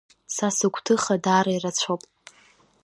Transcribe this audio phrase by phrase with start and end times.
[0.35, 2.01] Са сыгәҭыха, даара ирацәоуп.